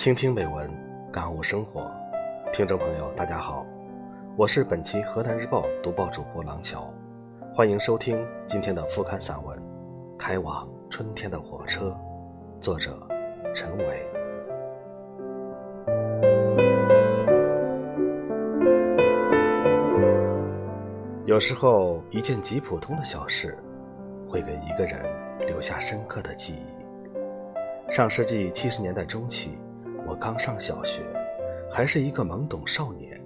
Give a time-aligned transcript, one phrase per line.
[0.00, 0.66] 倾听美文，
[1.12, 1.90] 感悟生活。
[2.54, 3.66] 听众朋友，大家好，
[4.34, 6.90] 我是本期河南日报读报主播郎桥，
[7.54, 9.58] 欢迎收听今天的副刊散文
[10.16, 11.94] 《开往春天的火车》，
[12.62, 13.06] 作者
[13.54, 14.02] 陈伟。
[21.26, 23.54] 有时候，一件极普通的小事，
[24.26, 24.98] 会给一个人
[25.46, 27.92] 留下深刻的记忆。
[27.92, 29.58] 上世纪七十年代中期。
[30.20, 31.02] 刚上小学，
[31.70, 33.18] 还是一个懵懂少年。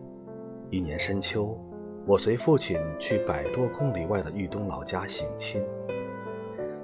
[0.71, 1.59] 一年深秋，
[2.07, 5.61] 我随父亲去百多公里外的豫东老家省亲。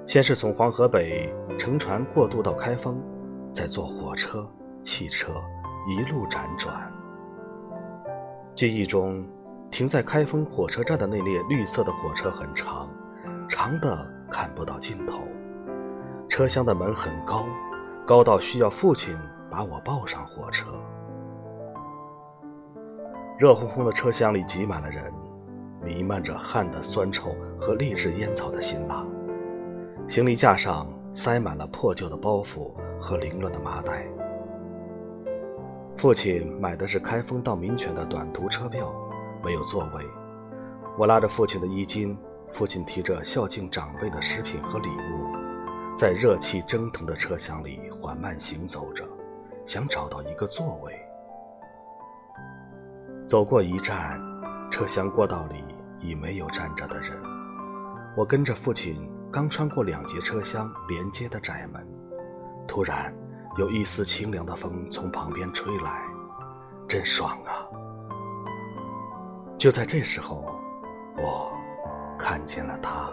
[0.05, 3.01] 先是从黄河北乘船过渡到开封，
[3.53, 4.45] 再坐火车、
[4.83, 5.31] 汽车
[5.87, 6.91] 一路辗转。
[8.53, 9.25] 记忆中，
[9.69, 12.89] 停在开封火车站的那列绿色的火车很长，
[13.47, 15.21] 长的看不到尽头。
[16.27, 17.45] 车厢的门很高，
[18.05, 19.17] 高到需要父亲。
[19.51, 20.67] 把我抱上火车，
[23.37, 25.11] 热烘烘的车厢里挤满了人，
[25.83, 29.05] 弥漫着汗的酸臭和劣质烟草的辛辣。
[30.07, 34.07] 行李架上塞满了破旧的包袱和凌乱的麻袋。
[35.97, 38.89] 父亲买的是开封到民权的短途车票，
[39.43, 40.05] 没有座位。
[40.97, 42.17] 我拉着父亲的衣襟，
[42.49, 45.35] 父亲提着孝敬长辈的食品和礼物，
[45.93, 49.05] 在热气蒸腾的车厢里缓慢行走着。
[49.71, 50.93] 想找到一个座位。
[53.25, 54.19] 走过一站，
[54.69, 55.63] 车厢过道里
[56.01, 57.17] 已没有站着的人。
[58.17, 61.87] 我跟着父亲刚穿过两节车厢连接的窄门，
[62.67, 63.15] 突然
[63.57, 66.03] 有一丝清凉的风从旁边吹来，
[66.85, 67.63] 真爽啊！
[69.57, 70.53] 就在这时候，
[71.15, 71.49] 我
[72.19, 73.09] 看见了他，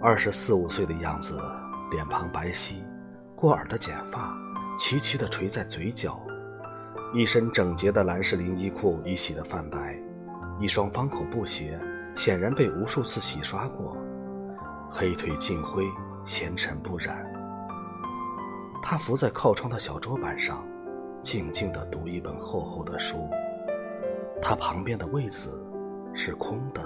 [0.00, 1.38] 二十四五岁的样子，
[1.90, 2.82] 脸庞白皙。
[3.40, 4.36] 过耳的剪发
[4.76, 6.20] 齐齐地垂在嘴角，
[7.14, 9.98] 一身整洁的蓝士林衣裤已洗得泛白，
[10.58, 11.80] 一双方口布鞋
[12.14, 13.96] 显然被无数次洗刷过，
[14.90, 15.86] 黑腿尽灰，
[16.22, 17.26] 纤尘不染。
[18.82, 20.62] 他伏在靠窗的小桌板上，
[21.22, 23.26] 静静地读一本厚厚的书，
[24.42, 25.58] 他旁边的位子
[26.12, 26.82] 是空的。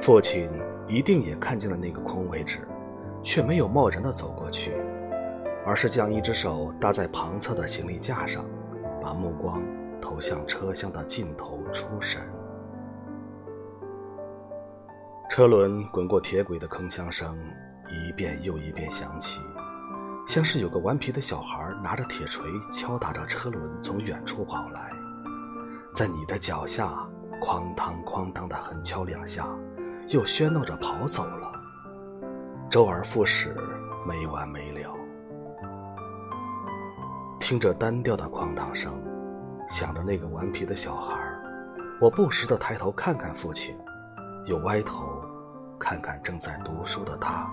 [0.00, 0.48] 父亲
[0.88, 2.66] 一定也看见了那个空位置。
[3.26, 4.72] 却没有贸然地走过去，
[5.66, 8.44] 而是将一只手搭在旁侧的行李架上，
[9.02, 9.60] 把目光
[10.00, 12.22] 投向车厢的尽头出神。
[15.28, 17.36] 车轮滚过铁轨的铿锵声
[17.90, 19.40] 一遍又一遍响起，
[20.24, 24.88] 像是有个顽皮的小孩拿着铁锤敲打着车轮从远处跑来，
[25.96, 27.04] 在你的脚下
[27.42, 29.48] 哐当哐当地横敲两下，
[30.10, 31.55] 又喧闹着跑走了。
[32.68, 33.56] 周而复始，
[34.06, 34.92] 没完没了。
[37.38, 39.00] 听着单调的哐当声，
[39.68, 41.16] 想着那个顽皮的小孩，
[42.00, 43.76] 我不时地抬头看看父亲，
[44.46, 45.06] 又歪头
[45.78, 47.48] 看看正在读书的他。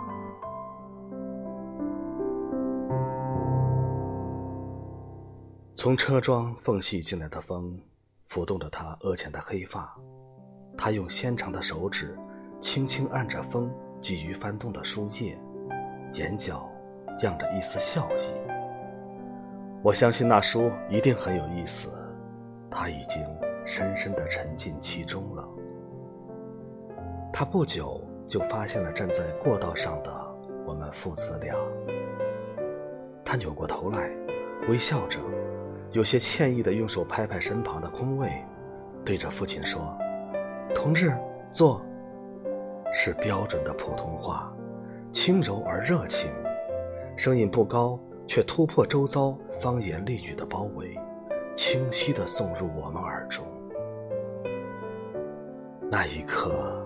[5.76, 7.80] 从车窗缝隙进来的风，
[8.26, 9.96] 拂动着他额前的黑发，
[10.76, 12.18] 他用纤长的手指
[12.60, 13.72] 轻轻按着风。
[14.04, 15.38] 急于翻动的书页，
[16.16, 16.70] 眼角
[17.22, 18.34] 漾着一丝笑意。
[19.82, 21.88] 我相信那书一定很有意思，
[22.70, 23.24] 他已经
[23.66, 25.48] 深深地沉浸其中了。
[27.32, 30.14] 他不久就发现了站在过道上的
[30.66, 31.56] 我们父子俩。
[33.24, 34.12] 他扭过头来，
[34.68, 35.18] 微笑着，
[35.92, 38.30] 有些歉意地用手拍拍身旁的空位，
[39.06, 39.98] 对着父亲说
[40.76, 41.18] ：“同志，
[41.50, 41.82] 坐。”
[42.94, 44.54] 是标准的普通话，
[45.12, 46.32] 轻柔而热情，
[47.18, 50.98] 声音不高，却突破周遭方言俚语的包围，
[51.56, 53.44] 清晰地送入我们耳中。
[55.92, 56.86] 那一刻，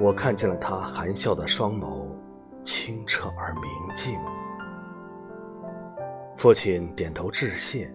[0.00, 2.06] 我看见了他含笑的双眸，
[2.62, 3.62] 清澈而明
[3.94, 4.18] 净。
[6.36, 7.90] 父亲点头致谢，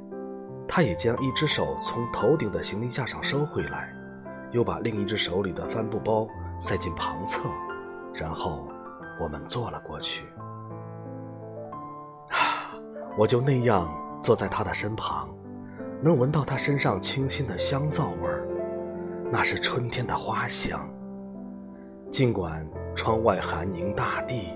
[0.67, 3.93] 他也将一只手从头顶的行李架上收回来，
[4.51, 6.27] 又把另一只手里的帆布包。
[6.61, 7.41] 塞进旁侧，
[8.13, 8.67] 然后
[9.19, 10.23] 我们坐了过去。
[12.29, 12.69] 啊，
[13.17, 13.91] 我就那样
[14.21, 15.27] 坐在他的身旁，
[16.01, 18.47] 能闻到他身上清新的香皂味儿，
[19.31, 20.87] 那是春天的花香。
[22.11, 22.63] 尽管
[22.95, 24.53] 窗外寒凝大地，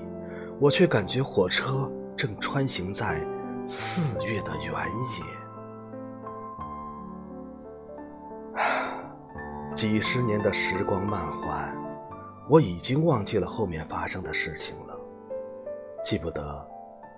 [0.59, 3.19] 我却感觉火车正穿行在
[3.65, 5.25] 四月的原野。
[9.73, 11.84] 几十年的时光漫缓。
[12.47, 14.95] 我已经忘记了后面发生的事情了，
[16.03, 16.67] 记不得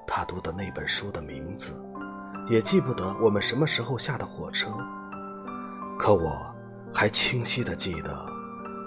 [0.08, 1.74] 他读的那本书的名字，
[2.50, 4.70] 也记不得我们什么时候下的火车。
[6.00, 6.32] 可我
[6.94, 8.26] 还清晰的记得，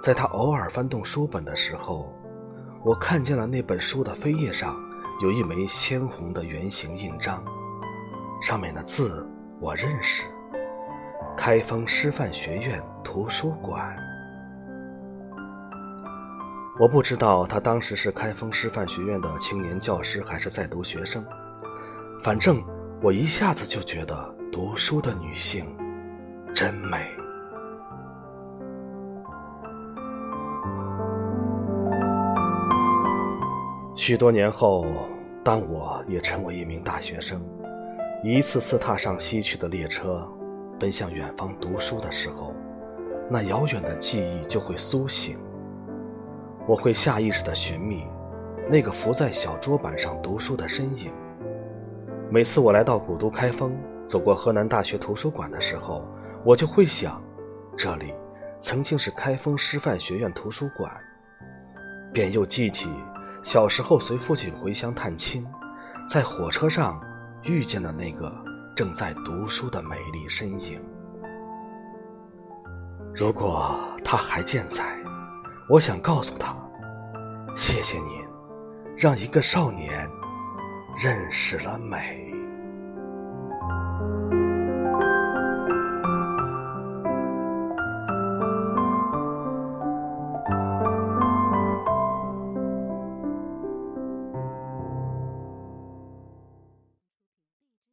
[0.02, 2.10] 在他偶尔翻动书本的时候，
[2.82, 4.81] 我看见了那本书的扉页上
[5.20, 7.44] 有一枚鲜红的圆形印章，
[8.40, 9.28] 上面的字
[9.60, 10.25] 我认识：
[11.37, 13.94] 开封师范学院图书馆。
[16.80, 21.22] 我不知道他当时是开封师范学院的青年教师，还是在读学生。
[22.22, 22.64] 反正
[23.02, 25.66] 我一下子就觉得读书的女性
[26.54, 27.06] 真美。
[33.94, 34.86] 许多年后，
[35.44, 37.44] 当我也成为一名大学生，
[38.24, 40.26] 一次次踏上西去的列车，
[40.78, 42.54] 奔向远方读书的时候，
[43.28, 45.38] 那遥远的记忆就会苏醒。
[46.66, 48.06] 我会下意识地寻觅
[48.68, 51.12] 那个伏在小桌板上读书的身影。
[52.30, 53.76] 每次我来到古都开封，
[54.06, 56.04] 走过河南大学图书馆的时候，
[56.44, 57.20] 我就会想，
[57.76, 58.14] 这里
[58.60, 60.92] 曾经是开封师范学院图书馆，
[62.12, 62.88] 便又记起
[63.42, 65.44] 小时候随父亲回乡探亲，
[66.08, 67.00] 在火车上
[67.42, 68.32] 遇见的那个
[68.76, 70.80] 正在读书的美丽身影。
[73.12, 74.84] 如果他还健在，
[75.70, 76.55] 我想告诉他。
[77.55, 78.25] 谢谢您，
[78.96, 80.11] 让一个少年
[81.02, 82.29] 认识了美。